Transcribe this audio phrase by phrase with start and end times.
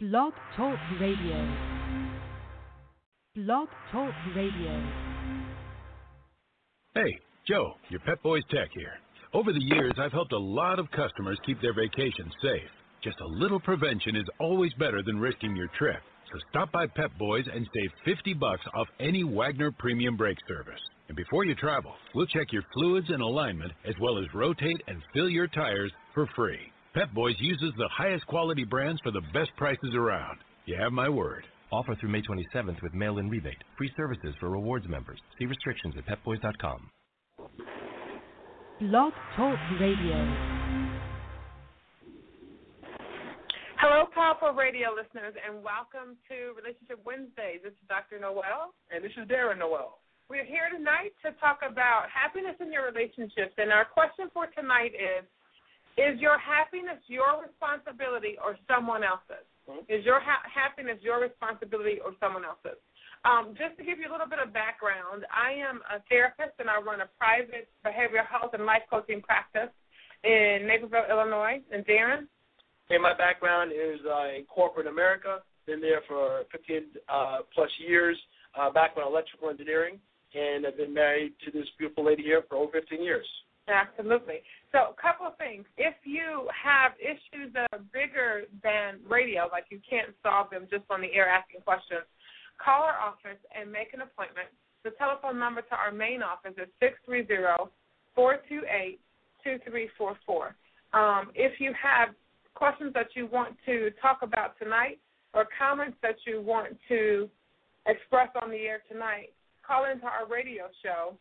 [0.00, 1.56] Blog Talk Radio.
[3.34, 4.88] Blog Talk Radio.
[6.94, 7.18] Hey,
[7.48, 8.92] Joe, your Pep Boys Tech here.
[9.34, 12.70] Over the years, I've helped a lot of customers keep their vacations safe.
[13.02, 16.00] Just a little prevention is always better than risking your trip.
[16.30, 20.80] So stop by Pep Boys and save 50 bucks off any Wagner premium brake service.
[21.08, 25.02] And before you travel, we'll check your fluids and alignment as well as rotate and
[25.12, 26.70] fill your tires for free.
[26.98, 30.38] Pep Boys uses the highest quality brands for the best prices around.
[30.66, 31.44] You have my word.
[31.70, 33.62] Offer through May 27th with mail-in rebate.
[33.78, 35.20] Free services for rewards members.
[35.38, 36.90] See restrictions at pepboys.com.
[38.80, 40.18] Blog Talk Radio.
[43.78, 47.62] Hello, powerful radio listeners, and welcome to Relationship Wednesdays.
[47.62, 48.18] This is Dr.
[48.18, 48.74] Nowell.
[48.90, 50.02] And this is Darren Nowell.
[50.28, 53.54] We're here tonight to talk about happiness in your relationships.
[53.56, 55.22] And our question for tonight is
[55.98, 59.42] Is your happiness your responsibility or someone else's?
[59.66, 59.90] Mm-hmm.
[59.90, 62.78] Is your ha- happiness your responsibility or someone else's?
[63.26, 66.70] Um, just to give you a little bit of background, I am a therapist and
[66.70, 69.74] I run a private behavioral health and life coaching practice
[70.22, 71.58] in Naperville, Illinois.
[71.74, 72.30] And Darren?
[72.88, 75.42] Hey, my background is uh, in corporate America.
[75.66, 78.16] Been there for 15 uh, plus years.
[78.56, 80.00] Uh, background electrical engineering,
[80.34, 83.26] and I've been married to this beautiful lady here for over 15 years.
[83.68, 84.40] Absolutely.
[84.72, 85.64] So, a couple of things.
[85.76, 90.84] If you have issues that are bigger than radio, like you can't solve them just
[90.90, 92.08] on the air asking questions,
[92.56, 94.48] call our office and make an appointment.
[94.84, 97.70] The telephone number to our main office is six three zero
[98.14, 99.00] four two eight
[99.44, 100.56] two three four four.
[100.92, 102.14] Um, if you have
[102.54, 104.98] questions that you want to talk about tonight
[105.34, 107.28] or comments that you want to
[107.86, 109.32] express on the air tonight,
[109.66, 111.14] call into our radio show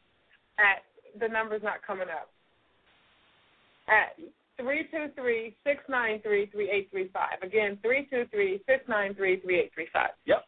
[0.60, 0.84] at
[1.20, 2.32] the number's not coming up
[3.88, 4.16] at
[4.60, 7.42] three two three six nine three three eight three five.
[7.42, 10.12] Again, three two three six nine three three eight three five.
[10.26, 10.44] Yep.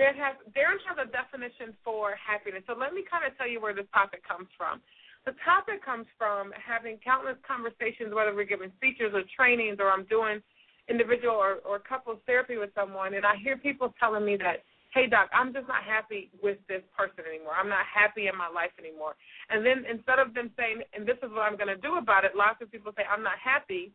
[0.00, 2.62] Darren has Darren has a definition for happiness.
[2.66, 4.80] So let me kind of tell you where this topic comes from.
[5.24, 10.04] The topic comes from having countless conversations, whether we're giving speeches or trainings or I'm
[10.06, 10.42] doing
[10.88, 15.08] individual or, or couples therapy with someone, and I hear people telling me that, hey,
[15.08, 17.56] doc, I'm just not happy with this person anymore.
[17.56, 19.16] I'm not happy in my life anymore.
[19.48, 22.28] And then instead of them saying, and this is what I'm going to do about
[22.28, 23.90] it, lots of people say, I'm not happy,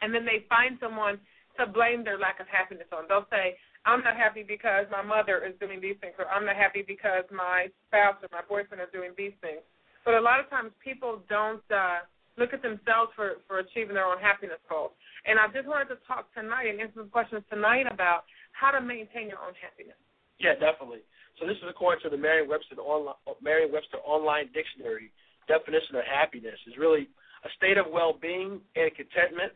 [0.00, 1.18] and then they find someone
[1.58, 3.10] to blame their lack of happiness on.
[3.10, 6.54] They'll say, I'm not happy because my mother is doing these things, or I'm not
[6.54, 9.62] happy because my spouse or my boyfriend are doing these things.
[10.06, 12.06] But a lot of times people don't uh,
[12.38, 14.94] look at themselves for, for achieving their own happiness goals.
[15.26, 18.80] And I just wanted to talk tonight and answer some questions tonight about how to
[18.80, 20.00] maintain your own happiness.
[20.40, 21.04] Yeah, definitely.
[21.36, 25.12] So this is according to the Merriam-Webster online, Merriam-Webster online dictionary.
[25.44, 27.08] Definition of happiness is really
[27.44, 29.52] a state of well-being and contentment,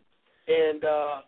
[0.47, 1.19] and uh,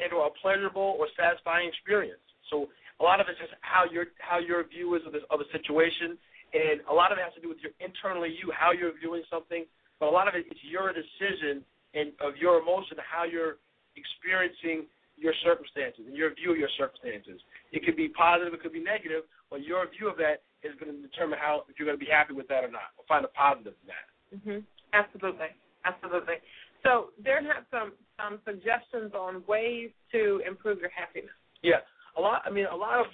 [0.00, 2.24] and or a pleasurable or satisfying experience.
[2.48, 5.38] So a lot of it's just how your how your view is of, this, of
[5.44, 6.16] a situation,
[6.56, 9.22] and a lot of it has to do with your internally you how you're viewing
[9.28, 9.68] something.
[10.00, 13.60] But a lot of it is your decision and of your emotion, how you're
[13.94, 14.88] experiencing
[15.20, 17.38] your circumstances and your view of your circumstances.
[17.70, 20.90] It could be positive, it could be negative, but your view of that is going
[20.90, 23.24] to determine how if you're going to be happy with that or not, or find
[23.24, 24.06] a positive in that.
[24.32, 24.60] Mm-hmm.
[24.96, 25.52] Absolutely,
[25.84, 26.40] absolutely.
[26.82, 31.36] So there have some some suggestions on ways to improve your happiness.
[31.62, 31.84] Yeah,
[32.16, 32.42] a lot.
[32.44, 33.06] I mean, a lot of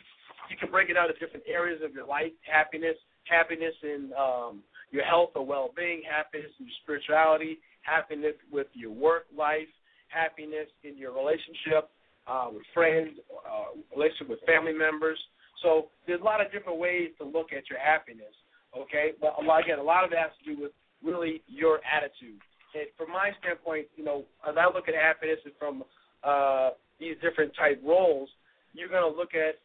[0.50, 2.96] you can break it out into different areas of your life: happiness,
[3.26, 9.26] happiness in um, your health or well-being, happiness in your spirituality, happiness with your work
[9.36, 9.70] life,
[10.08, 11.90] happiness in your relationship
[12.26, 15.18] uh, with friends, uh, relationship with family members.
[15.62, 18.34] So there's a lot of different ways to look at your happiness.
[18.76, 20.72] Okay, but a lot, again, a lot of it has to do with
[21.02, 22.36] really your attitude.
[22.76, 25.82] And from my standpoint, you know, as I look at happiness from
[26.22, 28.28] uh, these different type roles,
[28.74, 29.56] you're going to look at,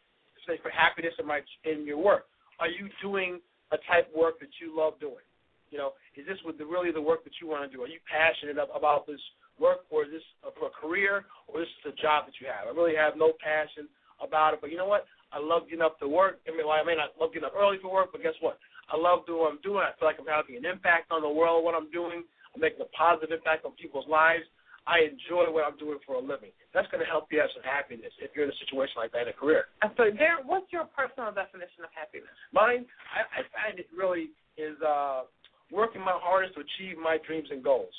[0.48, 2.32] say, for happiness in my in your work.
[2.60, 3.42] Are you doing
[3.72, 5.26] a type of work that you love doing?
[5.72, 7.84] You know, is this with the, really the work that you want to do?
[7.84, 9.20] Are you passionate about this
[9.62, 12.66] work, or this a, for a career, or this is a job that you have?
[12.66, 13.86] I really have no passion
[14.18, 15.06] about it, but you know what?
[15.32, 16.42] I love getting up to work.
[16.44, 18.60] I mean, well, I may not love getting up early for work, but guess what?
[18.92, 19.86] I love doing what I'm doing.
[19.86, 21.64] I feel like I'm having an impact on the world.
[21.64, 24.44] What I'm doing, I'm making a positive impact on people's lives.
[24.90, 26.50] I enjoy what I'm doing for a living.
[26.74, 29.30] That's going to help you have some happiness if you're in a situation like that
[29.30, 29.70] in a career.
[29.96, 32.34] So, Darren, what's your personal definition of happiness?
[32.50, 35.30] Mine, I, I find it really is uh,
[35.72, 37.94] working my hardest to achieve my dreams and goals.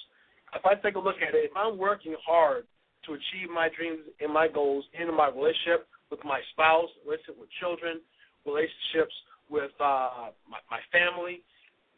[0.54, 2.64] If I take a look at it, if I'm working hard
[3.06, 7.48] to achieve my dreams and my goals in my relationship with my spouse, relationship with
[7.58, 8.00] children,
[8.44, 9.14] relationships
[9.50, 11.42] with uh, my, my family,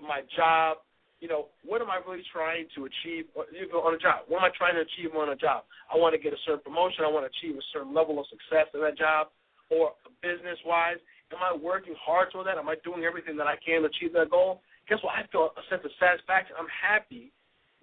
[0.00, 0.78] my job,
[1.20, 4.28] you know, what am I really trying to achieve on a job?
[4.28, 5.64] What am I trying to achieve on a job?
[5.88, 7.00] I want to get a certain promotion.
[7.00, 9.32] I want to achieve a certain level of success in that job,
[9.72, 11.00] or business wise.
[11.32, 12.60] Am I working hard toward that?
[12.60, 14.60] Am I doing everything that I can to achieve that goal?
[14.84, 15.16] Guess what?
[15.16, 16.60] I feel a sense of satisfaction.
[16.60, 17.32] I'm happy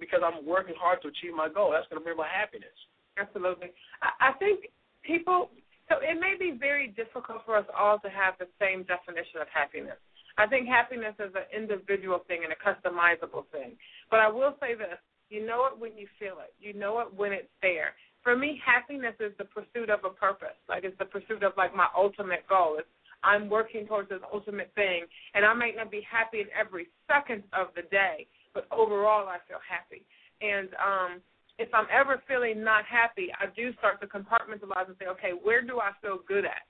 [0.01, 1.71] because I'm working hard to achieve my goal.
[1.71, 2.73] That's going to bring my happiness.
[3.15, 3.69] Absolutely.
[4.01, 4.73] I, I think
[5.05, 5.53] people.
[5.87, 9.47] So it may be very difficult for us all to have the same definition of
[9.51, 9.99] happiness.
[10.39, 13.75] I think happiness is an individual thing and a customizable thing.
[14.09, 14.97] But I will say this
[15.31, 17.95] you know it when you feel it, you know it when it's there.
[18.21, 20.59] For me, happiness is the pursuit of a purpose.
[20.67, 22.75] Like it's the pursuit of like my ultimate goal.
[22.77, 22.87] It's
[23.23, 27.43] I'm working towards this ultimate thing, and I might not be happy in every second
[27.53, 30.03] of the day, but overall I feel happy.
[30.41, 31.11] And um,
[31.59, 35.61] if I'm ever feeling not happy, I do start to compartmentalize and say, okay, where
[35.61, 36.65] do I feel good at?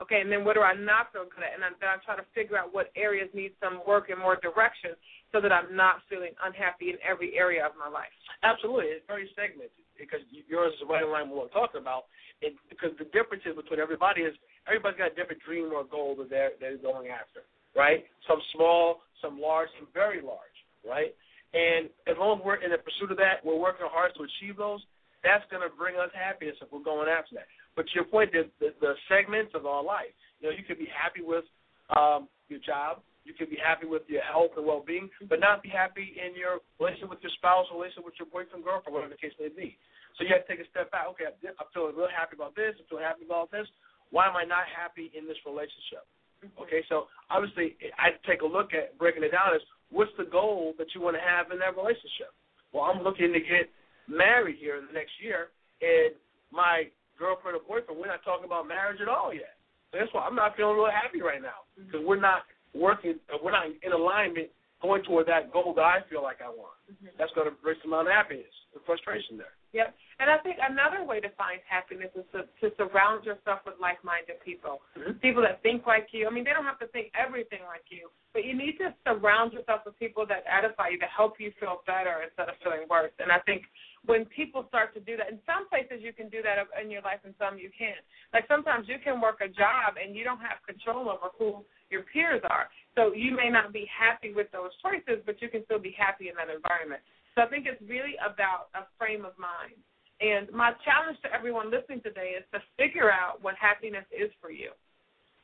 [0.00, 1.52] Okay, and then what do I not feel good at?
[1.52, 4.96] And then I try to figure out what areas need some work and more direction
[5.28, 8.08] so that I'm not feeling unhappy in every area of my life.
[8.40, 8.96] Absolutely.
[8.96, 12.08] It's very segmented because yours is right in line with what we're talking about.
[12.40, 14.32] It, because the differences between everybody is
[14.64, 17.44] everybody's got a different dream or goal that they're, they're going after,
[17.76, 18.08] right?
[18.24, 20.49] Some small, some large, some very large,
[20.86, 21.14] right?
[21.52, 24.56] And as long as we're in the pursuit of that, we're working hard to achieve
[24.56, 24.80] those,
[25.26, 27.50] that's going to bring us happiness if we're going after that.
[27.76, 30.78] But to your point, the, the, the segments of our life, you know, you could
[30.78, 31.44] be happy with
[31.92, 35.68] um, your job, you could be happy with your health and well-being, but not be
[35.68, 39.20] happy in your relationship with your spouse, or relationship with your boyfriend, girlfriend, whatever the
[39.20, 39.76] case may be.
[40.16, 41.06] So you have to take a step back.
[41.14, 42.74] Okay, I'm feeling really happy about this.
[42.80, 43.68] I'm feeling happy about this.
[44.10, 46.08] Why am I not happy in this relationship?
[46.40, 46.64] Mm-hmm.
[46.64, 50.74] Okay, so obviously I take a look at breaking it down as what's the goal
[50.78, 52.32] that you want to have in that relationship?
[52.72, 53.68] Well, I'm looking to get
[54.08, 55.50] married here in the next year,
[55.82, 56.14] and
[56.50, 59.58] my girlfriend or boyfriend, we're not talking about marriage at all yet.
[59.90, 63.38] So that's why I'm not feeling really happy right now because we're not working, uh,
[63.42, 64.48] we're not in alignment
[64.80, 66.78] going toward that goal that I feel like I want.
[66.88, 67.18] Mm-hmm.
[67.18, 69.54] That's going to bring some of and frustration there.
[69.72, 69.94] Yep.
[70.18, 74.02] And I think another way to find happiness is to, to surround yourself with like
[74.02, 74.82] minded people.
[74.98, 75.22] Mm-hmm.
[75.22, 76.26] People that think like you.
[76.26, 79.54] I mean, they don't have to think everything like you, but you need to surround
[79.54, 83.14] yourself with people that edify you, that help you feel better instead of feeling worse.
[83.22, 83.64] And I think
[84.04, 87.06] when people start to do that, in some places you can do that in your
[87.06, 88.02] life and some you can't.
[88.34, 91.62] Like sometimes you can work a job and you don't have control over who
[91.94, 92.66] your peers are.
[92.98, 96.28] So you may not be happy with those choices, but you can still be happy
[96.28, 97.00] in that environment.
[97.40, 99.80] So I think it's really about a frame of mind.
[100.20, 104.52] And my challenge to everyone listening today is to figure out what happiness is for
[104.52, 104.76] you.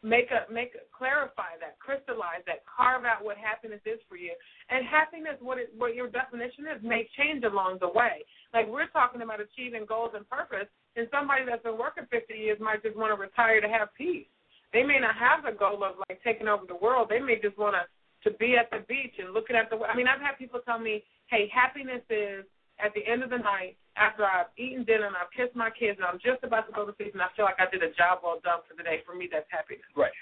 [0.04, 4.36] Make a make a, clarify that, crystallize that, carve out what happiness is for you.
[4.68, 8.28] And happiness, what it, what your definition is, may change along the way.
[8.52, 10.68] Like we're talking about achieving goals and purpose,
[11.00, 14.28] and somebody that's been working 50 years might just want to retire to have peace.
[14.76, 17.08] They may not have the goal of like taking over the world.
[17.08, 17.88] They may just want to
[18.26, 19.78] to be at the beach and looking at the.
[19.86, 22.44] I mean, I've had people tell me, "Hey, happiness is
[22.78, 25.96] at the end of the night after I've eaten dinner and I've kissed my kids
[25.96, 27.92] and I'm just about to go to sleep and I feel like I did a
[27.96, 29.00] job well done for the day.
[29.06, 30.12] For me, that's happiness." Right.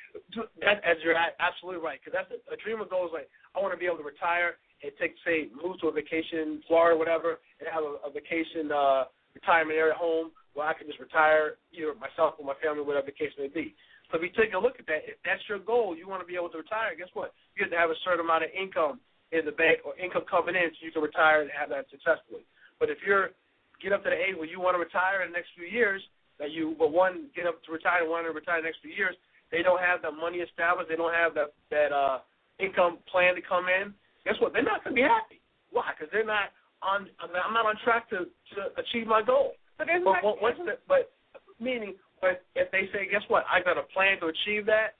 [0.62, 3.10] That, as you're absolutely right, because that's a, a dream of goals.
[3.12, 6.60] Like I want to be able to retire and take, say, move to a vacation,
[6.68, 11.00] Florida, whatever, and have a, a vacation uh, retirement area home where I can just
[11.00, 13.74] retire, either myself or my family, whatever the case may be.
[14.12, 16.28] So if you take a look at that, if that's your goal, you want to
[16.28, 16.94] be able to retire.
[16.94, 17.34] Guess what?
[17.56, 19.00] You have to have a certain amount of income
[19.34, 22.46] in the bank or income coming in so you can retire and have that successfully.
[22.78, 23.34] But if you're
[23.82, 26.00] get up to the age where you want to retire in the next few years,
[26.38, 28.80] that you but one get up to retire and one to retire in the next
[28.80, 29.18] few years,
[29.50, 32.22] they don't have the money established, they don't have that that uh
[32.62, 33.90] income plan to come in.
[34.22, 34.54] Guess what?
[34.54, 35.42] They're not going to be happy.
[35.74, 35.90] Why?
[35.92, 37.10] Because they're not on.
[37.18, 39.58] I'm not on track to to achieve my goal.
[39.76, 41.10] But, but, but what's the but
[41.58, 43.44] meaning but if they say, guess what?
[43.52, 44.96] I got a plan to achieve that.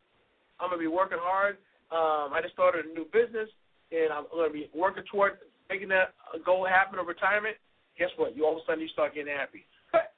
[0.61, 1.57] I'm gonna be working hard.
[1.89, 3.49] Um, I just started a new business,
[3.95, 5.39] and I'm gonna be working toward
[5.71, 7.57] making that goal happen of retirement.
[7.99, 8.35] Guess what?
[8.35, 9.65] You all of a sudden you start getting happy.
[9.95, 10.13] But,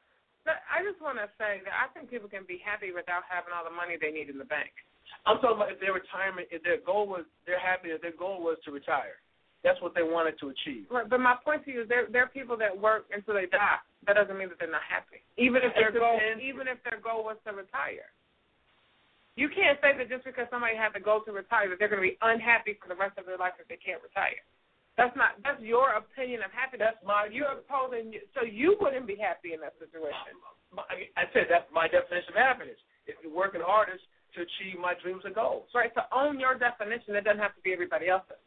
[0.48, 3.52] but I just want to say that I think people can be happy without having
[3.52, 4.72] all the money they need in the bank.
[5.28, 8.40] I'm talking about if their retirement, if their goal was, they're happy if their goal
[8.40, 9.20] was to retire.
[9.62, 10.86] That's what they wanted to achieve.
[10.88, 13.50] Right, but my point to you is there there are people that work until they
[13.50, 15.20] die that doesn't mean that they're not happy.
[15.34, 18.06] Even if their goal, even if their goal was to retire.
[19.36, 22.00] You can't say that just because somebody has a goal to retire that they're going
[22.00, 24.40] to be unhappy for the rest of their life if they can't retire.
[24.96, 25.36] That's not.
[25.44, 26.96] That's your opinion of happiness.
[26.96, 27.28] That's my.
[27.28, 28.16] You're opposing.
[28.32, 30.40] So you wouldn't be happy in that situation.
[30.72, 32.80] I said that's my definition of happiness.
[33.04, 34.02] If you're working hardest
[34.34, 35.68] to achieve my dreams and goals.
[35.76, 35.92] Right.
[35.92, 37.12] So own your definition.
[37.12, 38.40] It doesn't have to be everybody else's.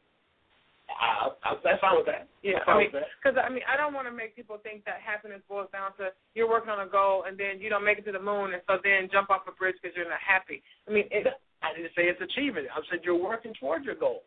[0.90, 2.26] I, I, that's fine with that.
[2.42, 5.44] Yeah, I mean, because I mean, I don't want to make people think that happiness
[5.46, 8.16] boils down to you're working on a goal and then you don't make it to
[8.16, 10.64] the moon, and so then jump off a bridge because you're not happy.
[10.88, 11.28] I mean, it,
[11.66, 12.72] I didn't say it's achievement.
[12.72, 14.24] I said you're working towards your goal.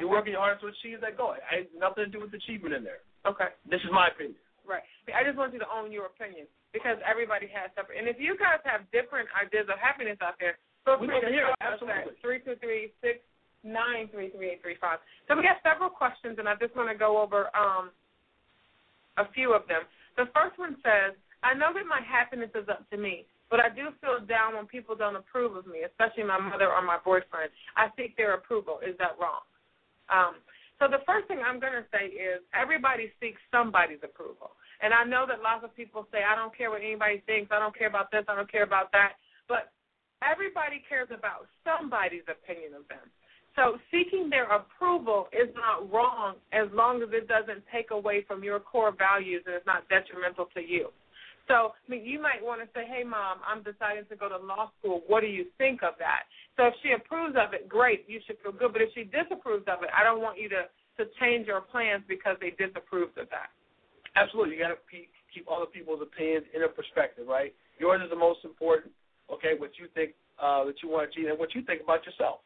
[0.00, 1.32] You're working your hardest to achieve that goal.
[1.36, 3.00] I have nothing to do with achievement in there.
[3.24, 3.52] Okay.
[3.64, 4.36] This is my opinion.
[4.64, 4.84] Right.
[5.12, 6.44] I just want you to own your opinion
[6.76, 7.96] because everybody has separate.
[7.96, 11.32] And if you guys have different ideas of happiness out there, feel We free to
[11.32, 12.12] hear us Absolutely.
[12.12, 13.24] at three two three six
[13.66, 15.02] nine three three eight three five.
[15.26, 17.90] So we got several questions, and I just want to go over um,
[19.18, 19.82] a few of them.
[20.14, 23.70] The first one says, "I know that my happiness is up to me." But I
[23.70, 27.54] do feel down when people don't approve of me, especially my mother or my boyfriend.
[27.78, 28.82] I seek their approval.
[28.82, 29.46] Is that wrong?
[30.10, 30.42] Um,
[30.78, 34.58] so the first thing I'm going to say is everybody seeks somebody's approval.
[34.82, 37.48] And I know that lots of people say, I don't care what anybody thinks.
[37.48, 38.28] I don't care about this.
[38.28, 39.16] I don't care about that.
[39.48, 39.72] But
[40.20, 43.06] everybody cares about somebody's opinion of them.
[43.56, 48.44] So seeking their approval is not wrong as long as it doesn't take away from
[48.44, 50.92] your core values and it's not detrimental to you.
[51.48, 54.36] So, I mean, you might want to say, hey, mom, I'm deciding to go to
[54.36, 55.02] law school.
[55.06, 56.26] What do you think of that?
[56.58, 58.74] So if she approves of it, great, you should feel good.
[58.74, 60.66] But if she disapproves of it, I don't want you to,
[60.98, 63.54] to change your plans because they disapproved of that.
[64.18, 64.56] Absolutely.
[64.56, 67.52] You got to keep keep other people's opinions in a perspective, right?
[67.78, 68.90] Yours is the most important.
[69.28, 72.00] Okay, what you think uh, that you want to achieve and what you think about
[72.06, 72.40] yourself.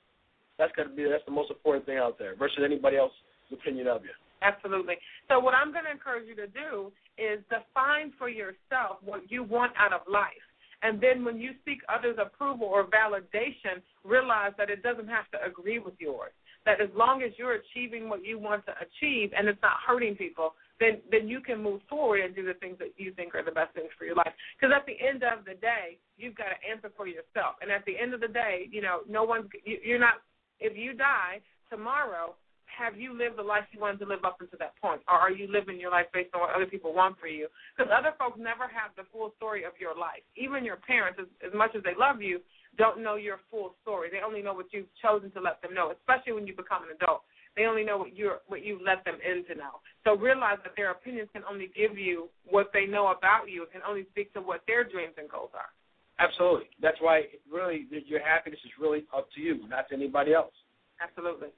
[0.60, 3.16] That's got to be that's the most important thing out there versus anybody else's
[3.50, 4.12] opinion of you.
[4.42, 4.94] Absolutely.
[5.28, 9.42] So what I'm going to encourage you to do is define for yourself what you
[9.42, 10.44] want out of life.
[10.82, 15.38] And then when you seek others' approval or validation, realize that it doesn't have to
[15.44, 16.32] agree with yours.
[16.64, 20.14] That as long as you're achieving what you want to achieve and it's not hurting
[20.14, 23.44] people, then then you can move forward and do the things that you think are
[23.44, 24.32] the best things for your life.
[24.56, 27.56] Because at the end of the day, you've got to answer for yourself.
[27.60, 30.20] And at the end of the day, you know, no one's you, you're not.
[30.60, 31.40] If you die
[31.70, 32.36] tomorrow,
[32.70, 35.32] have you lived the life you wanted to live up until that point, or are
[35.32, 37.48] you living your life based on what other people want for you?
[37.76, 40.22] Because other folks never have the full story of your life.
[40.36, 42.40] Even your parents, as, as much as they love you,
[42.78, 44.08] don't know your full story.
[44.08, 46.94] They only know what you've chosen to let them know, especially when you become an
[46.94, 47.22] adult.
[47.56, 49.82] They only know what you're what you've let them in to know.
[50.04, 53.82] So realize that their opinions can only give you what they know about you, can
[53.82, 55.74] only speak to what their dreams and goals are.
[56.20, 56.68] Absolutely.
[56.82, 60.52] That's why really your happiness is really up to you, not to anybody else.
[61.00, 61.48] Absolutely.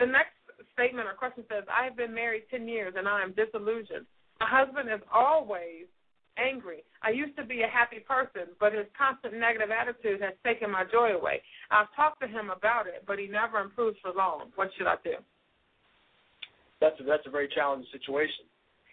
[0.00, 0.32] The next
[0.72, 4.08] statement or question says, I have been married 10 years and I am disillusioned.
[4.40, 5.84] My husband is always
[6.40, 6.84] angry.
[7.02, 10.84] I used to be a happy person, but his constant negative attitude has taken my
[10.88, 11.40] joy away.
[11.70, 14.52] I've talked to him about it, but he never improves for long.
[14.56, 15.16] What should I do?
[16.80, 18.44] That's a, that's a very challenging situation,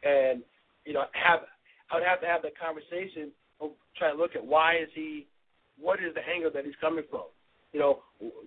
[0.03, 0.42] and
[0.86, 1.44] you know, have
[1.92, 3.30] I would have to have that conversation,
[3.98, 5.27] try to look at why is he,
[5.79, 7.25] what is the anger that he's coming from?
[7.72, 8.00] You know,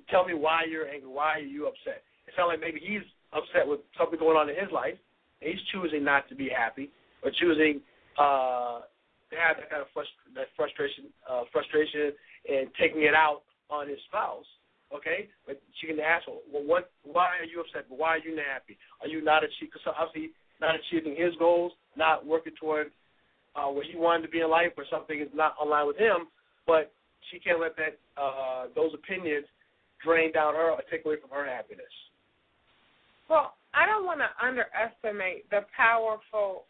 [0.08, 1.08] tell me why you're angry.
[1.08, 2.02] Why are you upset?
[2.26, 4.94] It sounds like maybe he's upset with something going on in his life,
[5.40, 6.90] and he's choosing not to be happy,
[7.22, 7.80] or choosing
[8.18, 8.86] uh,
[9.30, 12.12] to have that kind of frust- that frustration, uh, frustration,
[12.48, 14.46] and taking it out on his spouse.
[14.94, 16.90] Okay, but she can ask, well, what?
[17.02, 17.86] Why are you upset?
[17.90, 18.78] Why are you not happy?
[19.02, 19.74] Are you not achieving?
[19.74, 20.30] Because obviously
[20.60, 22.94] not achieving his goals, not working toward
[23.56, 26.28] uh, where he wanted to be in life, or something is not aligned with him.
[26.66, 26.92] But
[27.30, 29.46] she can't let that uh, those opinions
[30.04, 31.90] drain down her or take away from her happiness.
[33.28, 36.64] Well, I don't want to underestimate the powerful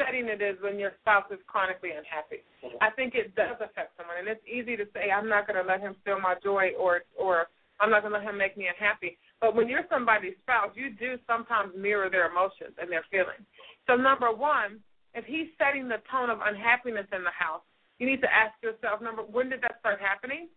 [0.00, 2.40] setting it is when your spouse is chronically unhappy.
[2.80, 5.66] I think it does affect someone, and it's easy to say I'm not going to
[5.66, 7.48] let him steal my joy, or or
[7.80, 9.18] I'm not going to let him make me unhappy.
[9.40, 13.44] But when you're somebody's spouse, you do sometimes mirror their emotions and their feelings.
[13.86, 14.80] So number one,
[15.14, 17.62] if he's setting the tone of unhappiness in the house,
[17.98, 20.48] you need to ask yourself: number, when did that start happening?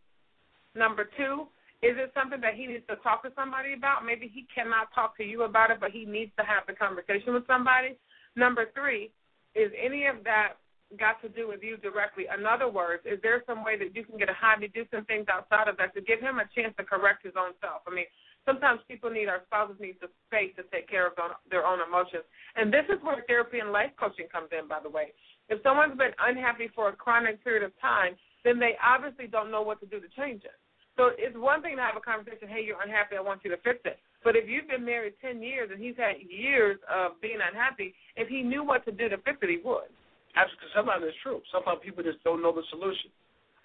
[0.75, 1.47] Number two,
[1.83, 4.05] is it something that he needs to talk to somebody about?
[4.05, 7.33] Maybe he cannot talk to you about it, but he needs to have the conversation
[7.33, 7.99] with somebody.
[8.35, 9.11] Number three,
[9.53, 10.57] is any of that
[10.97, 12.25] got to do with you directly?
[12.31, 15.05] In other words, is there some way that you can get a hobby, do some
[15.05, 17.81] things outside of that to give him a chance to correct his own self?
[17.85, 18.09] I mean,
[18.45, 21.13] sometimes people need, our spouses need the space to take care of
[21.49, 22.23] their own emotions.
[22.55, 25.13] And this is where therapy and life coaching comes in, by the way.
[25.49, 29.61] If someone's been unhappy for a chronic period of time, then they obviously don't know
[29.61, 30.55] what to do to change it.
[30.95, 33.57] So it's one thing to have a conversation, hey, you're unhappy, I want you to
[33.65, 33.97] fix it.
[34.23, 38.29] But if you've been married 10 years and he's had years of being unhappy, if
[38.29, 39.89] he knew what to do to fix it, he would.
[40.37, 40.69] Absolutely.
[40.73, 41.41] Sometimes it's true.
[41.51, 43.09] Sometimes people just don't know the solution.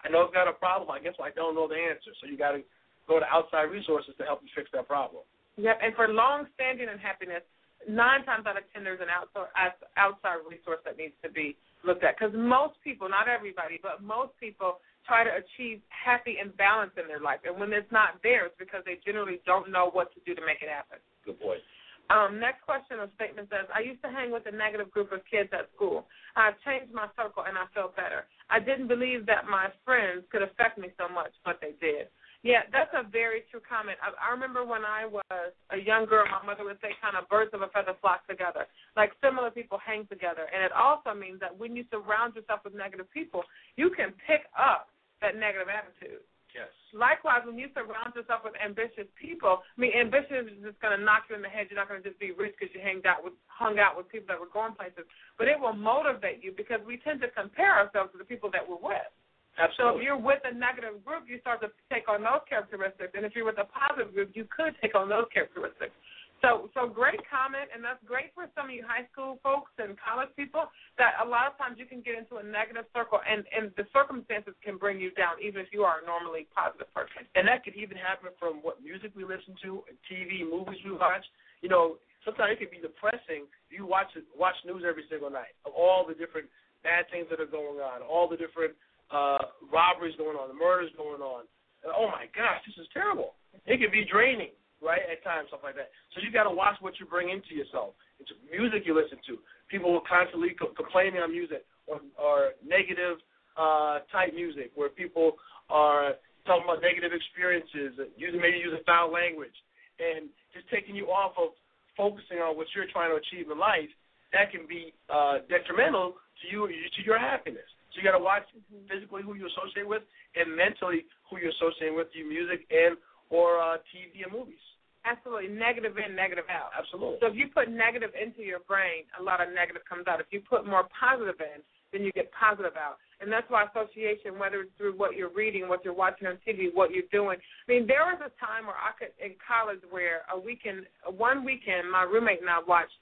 [0.02, 0.90] I know I've got a problem.
[0.90, 2.10] I guess I don't know the answer.
[2.20, 2.62] So you got to
[3.08, 5.24] go to outside resources to help you fix that problem.
[5.56, 5.80] Yep.
[5.82, 7.42] And for long-standing unhappiness,
[7.88, 12.04] nine times out of ten, there's an outside outside resource that needs to be looked
[12.04, 12.14] at.
[12.14, 17.08] Because most people, not everybody, but most people try to achieve happy and balance in
[17.08, 17.40] their life.
[17.48, 20.44] And when it's not there, it's because they generally don't know what to do to
[20.44, 21.00] make it happen.
[21.24, 21.64] Good point.
[22.10, 25.20] Um, next question or statement says, I used to hang with a negative group of
[25.28, 26.06] kids at school.
[26.36, 28.24] I've changed my circle and I feel better.
[28.48, 32.08] I didn't believe that my friends could affect me so much, but they did.
[32.46, 33.98] Yeah, that's a very true comment.
[33.98, 37.26] I, I remember when I was a young girl, my mother would say kind of
[37.26, 38.70] birds of a feather flock together.
[38.94, 40.46] Like similar people hang together.
[40.46, 43.42] And it also means that when you surround yourself with negative people,
[43.74, 46.22] you can pick up that negative attitude.
[46.54, 46.70] Yes.
[46.94, 51.02] Likewise, when you surround yourself with ambitious people, I mean, ambition is just going to
[51.02, 51.68] knock you in the head.
[51.68, 54.08] You're not going to just be rich because you hanged out with hung out with
[54.08, 55.04] people that were going places,
[55.36, 58.64] but it will motivate you because we tend to compare ourselves to the people that
[58.64, 59.12] we're with.
[59.58, 59.82] Absolutely.
[59.82, 63.26] So if you're with a negative group, you start to take on those characteristics, and
[63.26, 65.92] if you're with a positive group, you could take on those characteristics.
[66.38, 69.98] So, so great comment, and that's great for some of you high school folks and
[69.98, 70.70] college people.
[70.94, 73.82] That a lot of times you can get into a negative circle, and and the
[73.90, 77.26] circumstances can bring you down, even if you are a normally positive person.
[77.34, 81.26] And that could even happen from what music we listen to, TV, movies we watch.
[81.58, 83.50] You know, sometimes it can be depressing.
[83.66, 86.46] You watch watch news every single night of all the different
[86.86, 88.78] bad things that are going on, all the different
[89.10, 91.44] uh, robberies going on, the murders going on.
[91.84, 93.34] And, oh my gosh, this is terrible.
[93.66, 95.02] It can be draining right?
[95.10, 95.90] At times, stuff like that.
[96.14, 97.94] So you got to watch what you bring into yourself.
[98.18, 99.38] It's music you listen to.
[99.70, 103.18] People will constantly co- complaining on music or, or negative
[103.58, 105.38] uh, type music where people
[105.70, 106.14] are
[106.46, 109.54] talking about negative experiences, using maybe using foul language,
[110.00, 111.52] and just taking you off of
[111.98, 113.90] focusing on what you're trying to achieve in life.
[114.32, 117.66] That can be uh, detrimental to you to your happiness.
[117.98, 118.86] So you got to watch mm-hmm.
[118.86, 120.06] physically who you associate with,
[120.38, 122.94] and mentally who you're associating with through music and
[123.26, 124.62] or uh, TV and movies.
[125.02, 126.70] Absolutely, negative in, negative out.
[126.78, 127.18] Absolutely.
[127.18, 130.22] So if you put negative into your brain, a lot of negative comes out.
[130.22, 131.58] If you put more positive in,
[131.90, 133.02] then you get positive out.
[133.18, 136.70] And that's why association, whether it's through what you're reading, what you're watching on TV,
[136.70, 137.38] what you're doing.
[137.40, 141.42] I mean, there was a time where I could in college where a weekend, one
[141.42, 142.94] weekend, my roommate and I watched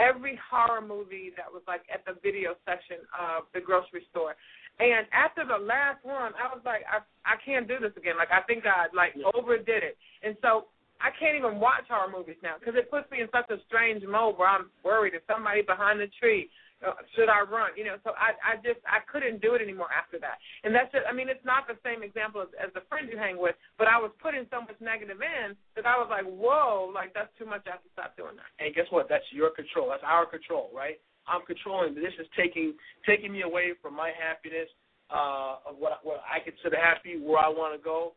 [0.00, 4.34] every horror movie that was like at the video section of the grocery store.
[4.80, 8.16] And after the last one, I was like, I I can't do this again.
[8.16, 9.28] Like I think I like yeah.
[9.36, 10.00] overdid it.
[10.24, 13.48] And so I can't even watch horror movies now because it puts me in such
[13.52, 16.48] a strange mode where I'm worried if somebody behind the tree.
[16.80, 17.76] Uh, should I run?
[17.76, 20.40] You know, so I I just I couldn't do it anymore after that.
[20.64, 23.20] And that's just I mean it's not the same example as, as the friend you
[23.20, 26.88] hang with, but I was putting so much negative in that I was like, whoa,
[26.88, 27.68] like that's too much.
[27.68, 28.48] I have to stop doing that.
[28.64, 29.12] And guess what?
[29.12, 29.92] That's your control.
[29.92, 30.96] That's our control, right?
[31.28, 31.92] I'm controlling.
[31.92, 32.72] but This is taking
[33.04, 34.72] taking me away from my happiness
[35.12, 38.16] uh, of what what I consider happy, where I want to go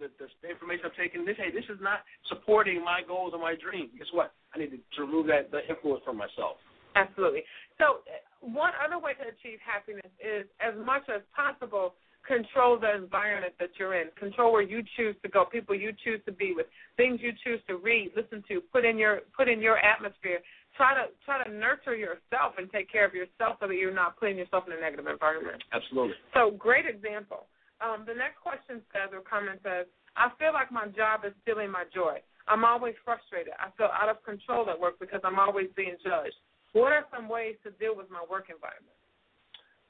[0.00, 3.54] the, the, information I'm taking, this hey, this is not supporting my goals or my
[3.54, 3.90] dreams.
[3.94, 4.32] Guess what?
[4.54, 6.58] I need to, to remove that the influence from myself.
[6.96, 7.42] Absolutely.
[7.82, 8.06] So
[8.38, 13.70] one other way to achieve happiness is as much as possible control the environment that
[13.78, 14.06] you're in.
[14.14, 16.66] Control where you choose to go, people you choose to be with,
[16.96, 20.38] things you choose to read, listen to, put in your put in your atmosphere.
[20.76, 24.16] Try to try to nurture yourself and take care of yourself so that you're not
[24.18, 25.58] putting yourself in a negative environment.
[25.74, 26.14] Absolutely.
[26.32, 27.50] So great example.
[27.82, 31.70] Um, the next question says or comment says, I feel like my job is stealing
[31.74, 32.22] my joy.
[32.46, 33.52] I'm always frustrated.
[33.58, 36.38] I feel out of control at work because I'm always being judged.
[36.72, 38.96] What are some ways to deal with my work environment?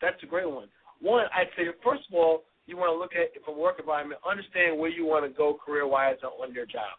[0.00, 0.68] That's a great one.
[1.00, 4.78] One, I'd say first of all, you want to look at from work environment, understand
[4.78, 6.98] where you want to go career wise on your job.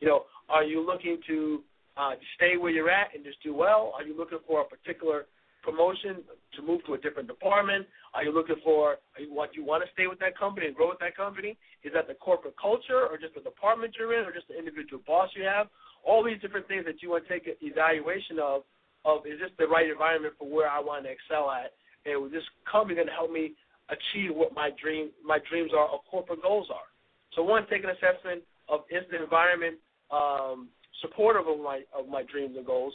[0.00, 1.62] You know, are you looking to
[1.96, 3.92] uh, stay where you're at and just do well?
[3.96, 5.26] Are you looking for a particular
[5.62, 6.22] promotion
[6.54, 7.86] to move to a different department?
[8.14, 10.88] Are you looking for you, what you want to stay with that company and grow
[10.88, 11.56] with that company?
[11.82, 15.02] Is that the corporate culture or just the department you're in or just the individual
[15.06, 15.66] boss you have?
[16.06, 18.62] All these different things that you want to take an evaluation of
[19.06, 21.72] of is this the right environment for where I want to excel at?
[22.04, 23.54] And is this company going to help me
[23.88, 26.90] achieve what my dream my dreams are or corporate goals are?
[27.34, 29.78] So one, take an assessment of is the environment
[30.10, 30.68] um,
[31.00, 32.94] supportive of my of my dreams and goals,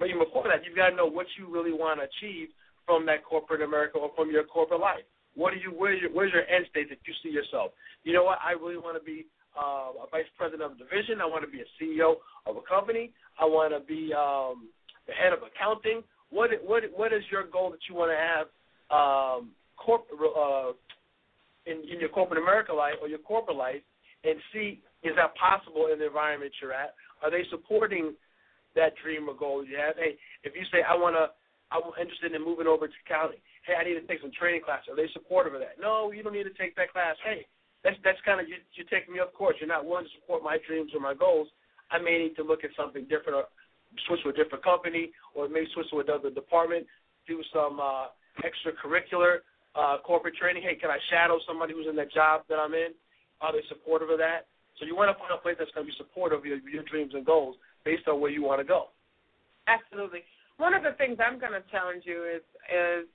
[0.00, 2.48] but even before that, you've got to know what you really want to achieve
[2.86, 5.04] from that corporate America or from your corporate life.
[5.34, 5.70] What do you?
[5.76, 7.72] Where's your, where's your end state that you see yourself?
[8.02, 8.38] You know what?
[8.42, 11.20] I really want to be uh, a vice president of a division.
[11.20, 13.12] I want to be a CEO of a company.
[13.38, 14.68] I want to be um,
[15.10, 16.02] the head of accounting.
[16.30, 18.46] What what what is your goal that you want to have
[18.94, 20.72] um, corp, uh,
[21.66, 23.82] in, in your corporate America life or your corporate life,
[24.22, 26.94] and see is that possible in the environment you're at?
[27.22, 28.14] Are they supporting
[28.76, 29.96] that dream or goal you have.
[29.96, 31.30] Hey, if you say I want to,
[31.70, 33.38] I'm interested in moving over to county.
[33.66, 34.90] Hey, I need to take some training classes.
[34.90, 35.78] Are they supportive of that?
[35.78, 37.14] No, you don't need to take that class.
[37.22, 37.46] Hey,
[37.82, 39.56] that's that's kind of you, you're taking me off course.
[39.58, 41.48] You're not willing to support my dreams or my goals.
[41.90, 43.46] I may need to look at something different or
[44.06, 46.86] switch to a different company or maybe switch to another department,
[47.26, 48.06] do some uh,
[48.42, 49.42] extracurricular
[49.74, 50.62] uh, corporate training.
[50.62, 52.92] Hey, can I shadow somebody who's in that job that I'm in?
[53.40, 54.46] Are they supportive of that?
[54.78, 56.82] So you want to find a place that's going to be supportive of your, your
[56.84, 58.88] dreams and goals based on where you want to go.
[59.66, 60.20] Absolutely.
[60.56, 63.06] One of the things I'm going to challenge you is is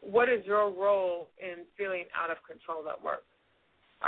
[0.00, 3.24] what is your role in feeling out of control at work?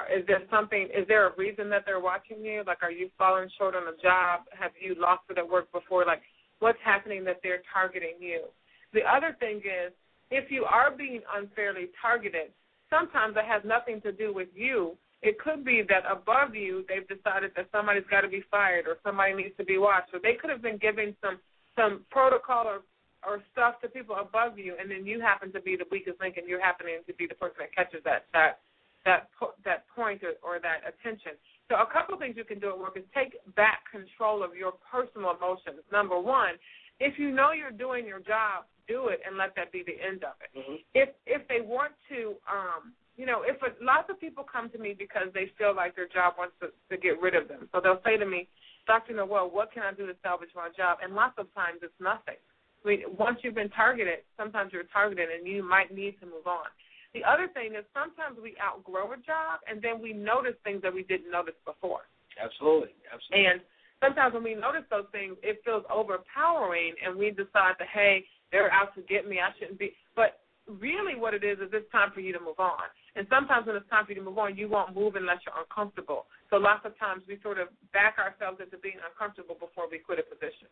[0.04, 0.88] Is there something?
[0.94, 2.62] Is there a reason that they're watching you?
[2.66, 4.42] Like, are you falling short on a job?
[4.59, 6.04] Have you lost it at work before?
[6.04, 6.22] Like,
[6.59, 8.44] what's happening that they're targeting you?
[8.92, 9.92] The other thing is,
[10.30, 12.50] if you are being unfairly targeted,
[12.90, 14.96] sometimes it has nothing to do with you.
[15.22, 18.96] It could be that above you, they've decided that somebody's got to be fired or
[19.02, 20.12] somebody needs to be watched.
[20.12, 21.38] Or they could have been giving some
[21.76, 22.80] some protocol or
[23.26, 26.37] or stuff to people above you, and then you happen to be the weakest link,
[26.37, 28.61] and you're happening to be the person that catches that that
[29.06, 29.30] that
[29.64, 31.38] that point or, or that attention.
[31.70, 34.54] So a couple of things you can do at work is take back control of
[34.54, 35.80] your personal emotions.
[35.90, 36.60] Number one,
[37.00, 40.22] if you know you're doing your job, do it and let that be the end
[40.22, 40.50] of it.
[40.52, 40.76] Mm-hmm.
[40.94, 44.78] If if they want to, um, you know, if a, lots of people come to
[44.78, 47.80] me because they feel like their job wants to, to get rid of them, so
[47.82, 48.46] they'll say to me,
[48.86, 49.14] Dr.
[49.14, 50.98] Nowell, what can I do to salvage my job?
[51.02, 52.38] And lots of times it's nothing.
[52.84, 56.46] I mean, once you've been targeted, sometimes you're targeted and you might need to move
[56.46, 56.70] on.
[57.16, 60.92] The other thing is sometimes we outgrow a job and then we notice things that
[60.92, 62.05] we didn't notice before.
[62.37, 63.48] Absolutely, absolutely.
[63.48, 63.64] And
[64.05, 68.68] sometimes when we notice those things, it feels overpowering, and we decide that hey, they're
[68.68, 69.40] out to get me.
[69.40, 69.96] I shouldn't be.
[70.12, 72.85] But really, what it is is it's time for you to move on.
[73.16, 75.57] And sometimes when it's time for you to move on, you won't move unless you're
[75.57, 76.29] uncomfortable.
[76.52, 80.20] So lots of times we sort of back ourselves into being uncomfortable before we quit
[80.20, 80.68] a position.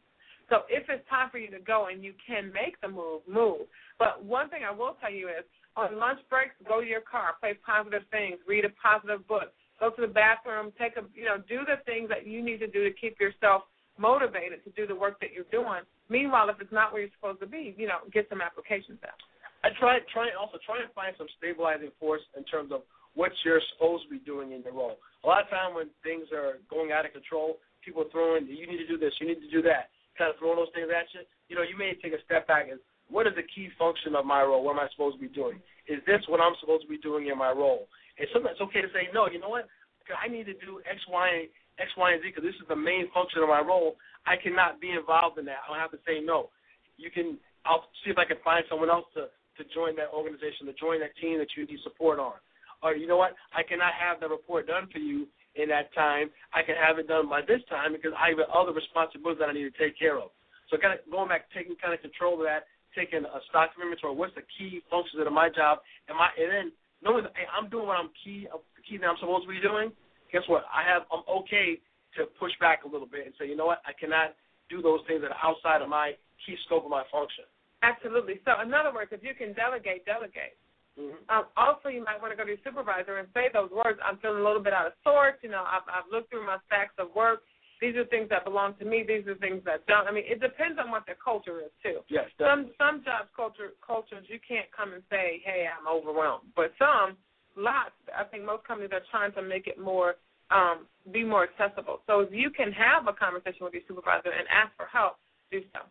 [0.53, 3.65] So if it's time for you to go and you can make the move, move.
[3.97, 7.35] But one thing I will tell you is on lunch breaks, go to your car,
[7.41, 11.39] play positive things, read a positive book, go to the bathroom, take a you know,
[11.49, 13.63] do the things that you need to do to keep yourself
[13.99, 15.83] motivated to do the work that you're doing.
[16.09, 19.19] Meanwhile, if it's not where you're supposed to be, you know, get some applications out.
[19.65, 22.83] I try try also try and find some stabilizing force in terms of
[23.15, 24.99] what you're supposed to be doing in your role.
[25.23, 28.83] A lot of time when things are going out of control, people throwing you need
[28.83, 31.25] to do this, you need to do that, kind of throwing those things at you.
[31.49, 32.77] You know, you may take a step back and
[33.11, 34.65] what is the key function of my role?
[34.65, 35.61] What am I supposed to be doing?
[35.89, 37.87] Is this what I'm supposed to be doing in my role?
[38.19, 39.69] And sometimes it's okay to say, no, you know what?
[40.13, 41.49] I need to do X, Y,
[41.81, 43.97] X, Y, and Z because this is the main function of my role.
[44.29, 45.65] I cannot be involved in that.
[45.65, 46.53] I don't have to say no.
[46.97, 47.37] You can.
[47.65, 51.01] I'll see if I can find someone else to to join that organization, to join
[51.01, 52.37] that team that you need support on.
[52.83, 53.33] Or you know what?
[53.55, 56.29] I cannot have the report done for you in that time.
[56.53, 59.55] I can have it done by this time because I have other responsibilities that I
[59.55, 60.35] need to take care of.
[60.69, 64.15] So kind of going back, taking kind of control of that taking a stock inventory.
[64.15, 65.83] What's the key functions of my job?
[66.09, 66.67] Am I and then
[67.03, 68.49] knowing that hey, I'm doing what I'm key
[68.89, 69.93] key that I'm supposed to be doing.
[70.33, 70.65] Guess what?
[70.69, 71.81] I have I'm okay
[72.17, 73.83] to push back a little bit and say, you know what?
[73.85, 74.39] I cannot
[74.71, 76.15] do those things that are outside of my
[76.47, 77.45] key scope of my function.
[77.83, 78.41] Absolutely.
[78.49, 80.57] So in other words, if you can delegate, delegate.
[80.95, 81.27] Mm-hmm.
[81.27, 83.99] Um, also, you might want to go to your supervisor and say those words.
[83.99, 85.43] I'm feeling a little bit out of sorts.
[85.43, 87.43] You know, I've, I've looked through my stacks of work
[87.85, 89.05] these are things that belong to me.
[89.05, 90.09] These are things that don't.
[90.09, 92.01] I mean, it depends on what their culture is too.
[92.09, 92.33] Yes.
[92.41, 96.49] Some some jobs culture cultures you can't come and say, hey, I'm overwhelmed.
[96.57, 97.21] But some
[97.61, 97.93] lots.
[98.09, 100.17] I think most companies are trying to make it more
[100.49, 102.01] um, be more accessible.
[102.09, 105.21] So if you can have a conversation with your supervisor and ask for help,
[105.53, 105.85] do so.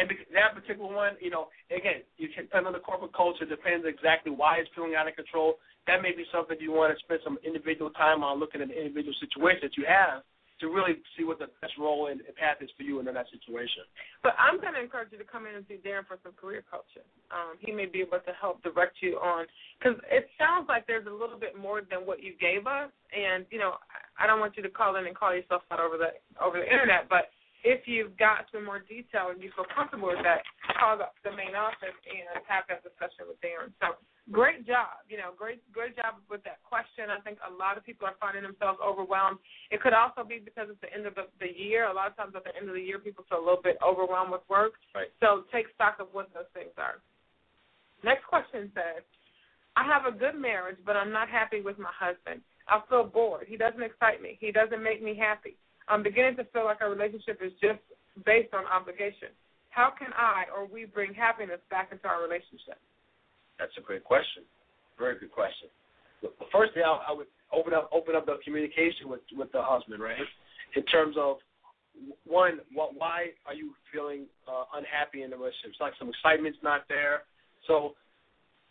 [0.00, 3.44] And that particular one, you know, again, you can depend on the corporate culture.
[3.44, 5.60] Depends exactly why it's feeling out of control.
[5.84, 8.78] That may be something you want to spend some individual time on looking at the
[8.78, 10.22] individual situation that you have
[10.60, 13.84] to really see what the best role and path is for you in that situation.
[14.22, 16.62] But I'm going to encourage you to come in and see Darren for some career
[16.70, 17.04] coaching.
[17.32, 19.46] Um, he may be able to help direct you on
[19.78, 22.92] because it sounds like there's a little bit more than what you gave us.
[23.10, 23.80] And you know,
[24.20, 26.68] I don't want you to call in and call yourself out over the over the
[26.68, 30.40] internet, but if you've got some more detail and you feel comfortable with that,
[30.80, 33.68] call up the main office and have that discussion with Darren.
[33.80, 34.00] So
[34.32, 35.04] great job.
[35.12, 37.12] You know, great great job with that question.
[37.12, 39.38] I think a lot of people are finding themselves overwhelmed.
[39.68, 41.88] It could also be because it's the end of the, the year.
[41.88, 43.76] A lot of times at the end of the year, people feel a little bit
[43.84, 44.80] overwhelmed with work.
[44.96, 45.12] Right.
[45.20, 47.04] So take stock of what those things are.
[48.00, 49.04] Next question says,
[49.76, 52.40] I have a good marriage, but I'm not happy with my husband.
[52.68, 53.46] I feel bored.
[53.48, 54.38] He doesn't excite me.
[54.40, 55.56] He doesn't make me happy.
[55.90, 57.82] I'm beginning to feel like our relationship is just
[58.24, 59.34] based on obligation.
[59.70, 62.78] How can I or we bring happiness back into our relationship?
[63.58, 64.44] That's a great question.
[64.98, 65.68] Very good question.
[66.52, 70.02] First thing I, I would open up open up the communication with with the husband,
[70.02, 70.22] right?
[70.76, 71.38] In terms of
[72.24, 75.70] one, what why are you feeling uh, unhappy in the relationship?
[75.74, 77.22] It's like some excitement's not there.
[77.66, 77.94] So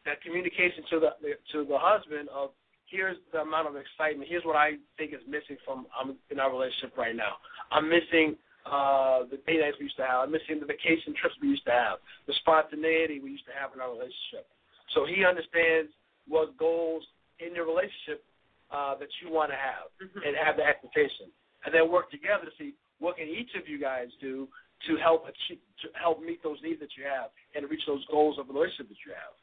[0.06, 1.12] that communication to the
[1.54, 2.52] to the husband of
[2.90, 4.30] here's the amount of excitement.
[4.30, 7.38] Here's what I think is missing from um, in our relationship right now.
[7.72, 10.28] I'm missing uh, the date nights we used to have.
[10.28, 11.98] I'm missing the vacation trips we used to have,
[12.28, 14.50] the spontaneity we used to have in our relationship.
[14.94, 15.94] So he understands
[16.28, 17.04] what goals
[17.40, 18.26] in your relationship
[18.70, 20.22] uh, that you want to have mm-hmm.
[20.26, 21.34] and have the expectation,
[21.66, 24.48] and then work together to see what can each of you guys do
[24.88, 28.38] to help achieve, to help meet those needs that you have and reach those goals
[28.38, 29.34] of the relationship that you have.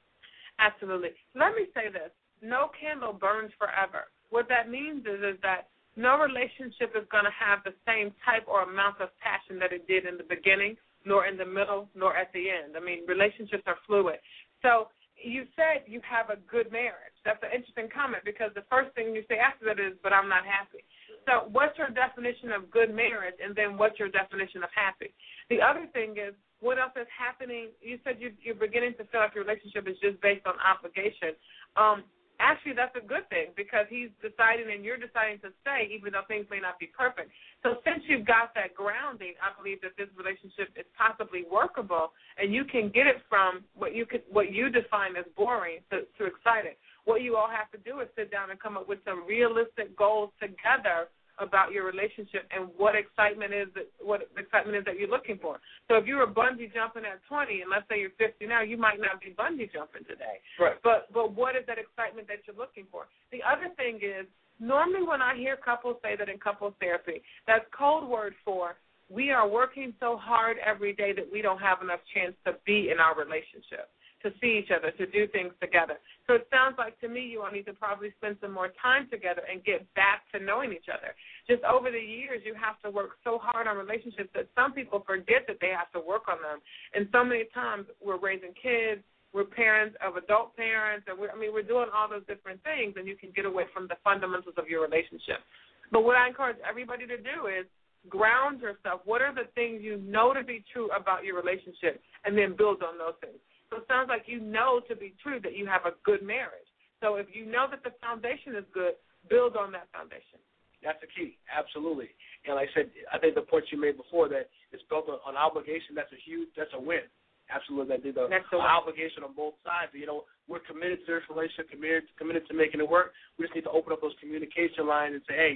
[0.58, 1.12] Absolutely.
[1.34, 4.08] Let me say this no candle burns forever.
[4.30, 8.44] what that means is is that no relationship is going to have the same type
[8.46, 10.76] or amount of passion that it did in the beginning,
[11.08, 12.76] nor in the middle, nor at the end.
[12.76, 14.20] I mean, relationships are fluid.
[14.60, 17.16] So you said you have a good marriage.
[17.24, 20.28] That's an interesting comment because the first thing you say after that is, but I'm
[20.28, 20.84] not happy.
[21.24, 25.10] So what's your definition of good marriage, and then what's your definition of happy?
[25.50, 27.72] The other thing is, what else is happening?
[27.80, 31.34] You said you, you're beginning to feel like your relationship is just based on obligation.
[31.76, 32.04] Um,
[32.40, 36.26] actually that's a good thing because he's deciding and you're deciding to stay even though
[36.28, 37.30] things may not be perfect.
[37.62, 42.52] So since you've got that grounding, I believe that this relationship is possibly workable and
[42.52, 46.22] you can get it from what you could what you define as boring to, to
[46.26, 46.76] exciting.
[47.04, 49.96] What you all have to do is sit down and come up with some realistic
[49.96, 55.10] goals together about your relationship and what excitement is that what excitement is that you're
[55.10, 55.60] looking for.
[55.88, 58.76] So if you were bungee jumping at 20 and let's say you're 50 now, you
[58.76, 60.40] might not be bungee jumping today.
[60.58, 60.76] Right.
[60.82, 63.06] But but what is that excitement that you're looking for?
[63.32, 64.26] The other thing is
[64.60, 68.76] normally when I hear couples say that in couples therapy, that's code word for
[69.08, 72.90] we are working so hard every day that we don't have enough chance to be
[72.90, 73.86] in our relationship
[74.22, 75.98] to see each other, to do things together.
[76.26, 79.08] So it sounds like to me you all need to probably spend some more time
[79.10, 81.14] together and get back to knowing each other.
[81.46, 85.04] Just over the years, you have to work so hard on relationships that some people
[85.06, 86.58] forget that they have to work on them.
[86.94, 89.02] And so many times we're raising kids,
[89.32, 92.94] we're parents of adult parents, and we're, I mean we're doing all those different things,
[92.96, 95.44] and you can get away from the fundamentals of your relationship.
[95.92, 97.66] But what I encourage everybody to do is
[98.08, 99.02] ground yourself.
[99.04, 102.82] What are the things you know to be true about your relationship, and then build
[102.82, 103.38] on those things.
[103.70, 106.70] So it sounds like you know to be true that you have a good marriage.
[107.02, 108.94] So if you know that the foundation is good,
[109.28, 110.40] build on that foundation.
[110.84, 112.14] That's the key, absolutely.
[112.46, 115.18] And like I said, I think the point you made before that it's built on,
[115.26, 115.98] on obligation.
[115.98, 117.04] That's a huge, that's a win.
[117.46, 118.26] Absolutely, that did the
[118.58, 119.94] obligation on both sides.
[119.94, 123.14] You know, we're committed to this relationship, committed committed to making it work.
[123.38, 125.54] We just need to open up those communication lines and say, hey,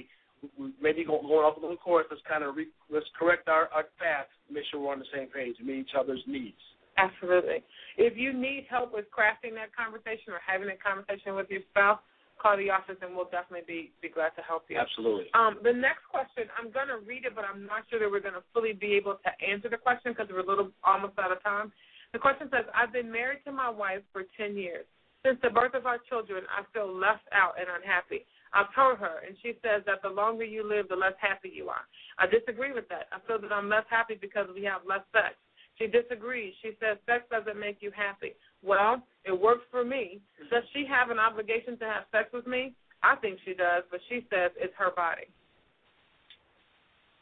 [0.79, 2.07] maybe going off a little course.
[2.09, 5.27] Let's kind of re, let's correct our, our path, make sure we're on the same
[5.27, 6.59] page, and meet each other's needs.
[7.01, 7.65] Absolutely.
[7.97, 11.99] If you need help with crafting that conversation or having that conversation with your spouse,
[12.37, 14.77] call the office and we'll definitely be, be glad to help you.
[14.77, 15.29] Absolutely.
[15.33, 18.23] Um, the next question, I'm going to read it, but I'm not sure that we're
[18.23, 21.31] going to fully be able to answer the question because we're a little almost out
[21.31, 21.73] of time.
[22.13, 24.85] The question says, I've been married to my wife for 10 years.
[25.23, 28.25] Since the birth of our children, I feel left out and unhappy.
[28.53, 31.69] I've told her, and she says that the longer you live, the less happy you
[31.69, 31.85] are.
[32.17, 33.07] I disagree with that.
[33.13, 35.37] I feel that I'm less happy because we have less sex.
[35.81, 36.53] She disagrees.
[36.61, 38.37] She says sex doesn't make you happy.
[38.61, 40.21] Well, it works for me.
[40.51, 42.75] Does she have an obligation to have sex with me?
[43.01, 45.25] I think she does, but she says it's her body.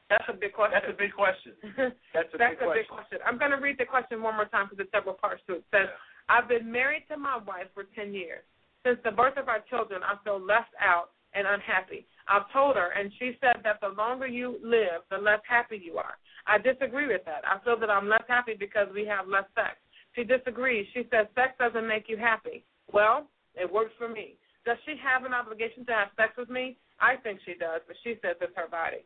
[0.10, 0.76] That's a big question.
[0.76, 1.54] That's a big question.
[2.12, 2.84] That's a, That's big, a question.
[2.84, 3.18] big question.
[3.24, 5.64] I'm going to read the question one more time because there's several parts to it.
[5.64, 5.88] It says,
[6.28, 8.44] I've been married to my wife for 10 years.
[8.84, 12.10] Since the birth of our children, I feel left out and unhappy.
[12.28, 15.98] I've told her, and she said that the longer you live, the less happy you
[15.98, 16.18] are.
[16.50, 17.46] I disagree with that.
[17.46, 19.78] I feel that I'm less happy because we have less sex.
[20.18, 20.88] She disagrees.
[20.94, 22.66] She says sex doesn't make you happy.
[22.92, 24.34] Well, it works for me.
[24.66, 26.78] Does she have an obligation to have sex with me?
[27.00, 29.06] I think she does, but she says it's her body.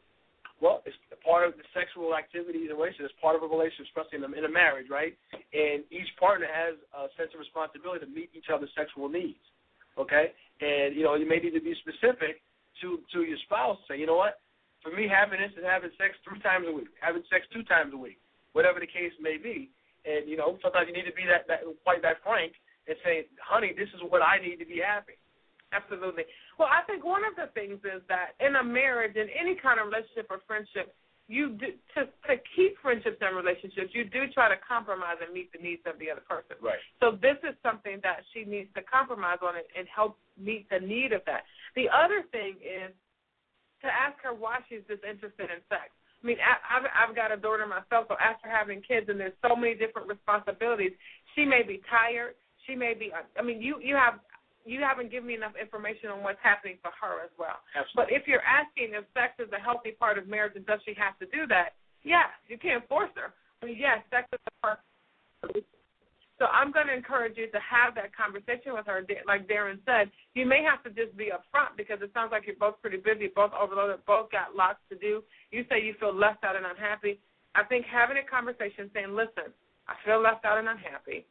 [0.63, 3.11] Well, it's part of the sexual activities and relationship.
[3.11, 5.11] It's part of a relationship, especially in a, in a marriage, right?
[5.51, 9.43] And each partner has a sense of responsibility to meet each other's sexual needs.
[9.99, 12.41] Okay, and you know you may need to be specific
[12.81, 13.77] to to your spouse.
[13.85, 14.39] Say, you know what?
[14.83, 17.97] For me, happiness is having sex three times a week, having sex two times a
[17.97, 18.19] week,
[18.51, 19.71] whatever the case may be.
[20.03, 22.51] And you know, sometimes you need to be that that quite that frank
[22.87, 25.15] and say, honey, this is what I need to be happy.
[25.71, 26.27] Absolutely.
[26.59, 29.79] Well, I think one of the things is that in a marriage, in any kind
[29.79, 30.93] of relationship or friendship,
[31.31, 35.49] you do to to keep friendships and relationships, you do try to compromise and meet
[35.55, 36.59] the needs of the other person.
[36.59, 36.77] Right.
[36.99, 40.83] So this is something that she needs to compromise on and, and help meet the
[40.83, 41.47] need of that.
[41.79, 42.91] The other thing is
[43.83, 45.91] to ask her why she's disinterested in sex.
[45.91, 49.55] I mean, I've, I've got a daughter myself, so after having kids and there's so
[49.55, 50.95] many different responsibilities,
[51.35, 52.39] she may be tired.
[52.65, 53.11] She may be.
[53.11, 54.23] I mean, you you have
[54.63, 57.59] you haven't given me enough information on what's happening for her as well.
[57.75, 57.99] Absolutely.
[57.99, 60.95] But if you're asking if sex is a healthy part of marriage and does she
[60.95, 61.75] have to do that,
[62.07, 63.35] yes, you can't force her.
[63.61, 64.79] I mean, yes, sex is a part.
[66.43, 68.99] So I'm going to encourage you to have that conversation with her.
[69.23, 72.59] Like Darren said, you may have to just be upfront because it sounds like you're
[72.59, 75.23] both pretty busy, both overloaded, both got lots to do.
[75.55, 77.23] You say you feel left out and unhappy.
[77.55, 79.55] I think having a conversation saying, listen,
[79.87, 81.23] I feel left out and unhappy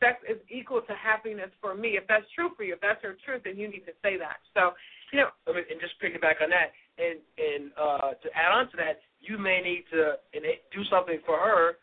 [0.00, 2.00] sex is equal to happiness for me.
[2.00, 4.40] If that's true for you, if that's your truth, then you need to say that.
[4.56, 4.72] So,
[5.12, 8.76] you know, and just picking back on that, and and uh, to add on to
[8.80, 11.76] that, you may need to and do something for her,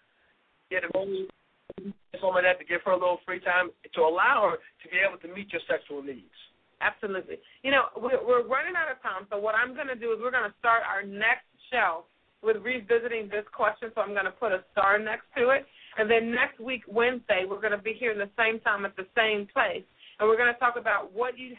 [0.73, 0.89] get a
[2.21, 4.97] some of that to give her a little free time to allow her to be
[4.97, 6.33] able to meet your sexual needs.
[6.81, 7.37] Absolutely.
[7.63, 10.19] You know, we're, we're running out of time, so what I'm going to do is
[10.21, 12.05] we're going to start our next show
[12.43, 15.65] with revisiting this question, so I'm going to put a star next to it.
[15.97, 18.95] And then next week, Wednesday, we're going to be here in the same time at
[18.95, 19.83] the same place.
[20.19, 21.55] And we're going to talk about what you